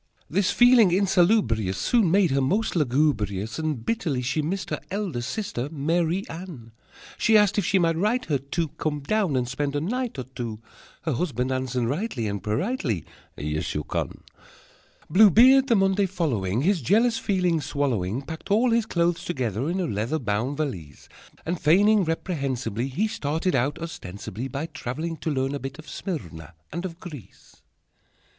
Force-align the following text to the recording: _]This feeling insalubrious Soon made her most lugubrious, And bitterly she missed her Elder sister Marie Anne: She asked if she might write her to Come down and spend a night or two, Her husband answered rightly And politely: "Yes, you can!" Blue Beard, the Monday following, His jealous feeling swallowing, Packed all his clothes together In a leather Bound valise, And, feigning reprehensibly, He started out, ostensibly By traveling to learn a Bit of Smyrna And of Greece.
_]This 0.27 0.49
feeling 0.49 0.91
insalubrious 0.91 1.77
Soon 1.77 2.09
made 2.09 2.31
her 2.31 2.41
most 2.41 2.75
lugubrious, 2.75 3.59
And 3.59 3.85
bitterly 3.85 4.23
she 4.23 4.41
missed 4.41 4.71
her 4.71 4.79
Elder 4.89 5.21
sister 5.21 5.69
Marie 5.71 6.25
Anne: 6.27 6.71
She 7.19 7.37
asked 7.37 7.59
if 7.59 7.65
she 7.67 7.77
might 7.77 7.95
write 7.97 8.25
her 8.25 8.39
to 8.39 8.69
Come 8.69 9.01
down 9.01 9.35
and 9.35 9.47
spend 9.47 9.75
a 9.75 9.79
night 9.79 10.17
or 10.17 10.23
two, 10.23 10.59
Her 11.03 11.11
husband 11.13 11.51
answered 11.51 11.85
rightly 11.85 12.25
And 12.25 12.41
politely: 12.41 13.05
"Yes, 13.37 13.75
you 13.75 13.83
can!" 13.83 14.23
Blue 15.07 15.29
Beard, 15.29 15.67
the 15.67 15.75
Monday 15.75 16.07
following, 16.07 16.63
His 16.63 16.81
jealous 16.81 17.19
feeling 17.19 17.61
swallowing, 17.61 18.23
Packed 18.23 18.49
all 18.49 18.71
his 18.71 18.87
clothes 18.87 19.23
together 19.23 19.69
In 19.69 19.79
a 19.79 19.85
leather 19.85 20.17
Bound 20.17 20.57
valise, 20.57 21.09
And, 21.45 21.61
feigning 21.61 22.05
reprehensibly, 22.05 22.87
He 22.87 23.07
started 23.07 23.53
out, 23.53 23.77
ostensibly 23.77 24.47
By 24.47 24.65
traveling 24.65 25.17
to 25.17 25.29
learn 25.29 25.53
a 25.53 25.59
Bit 25.59 25.77
of 25.77 25.87
Smyrna 25.87 26.55
And 26.73 26.85
of 26.85 26.99
Greece. 26.99 27.61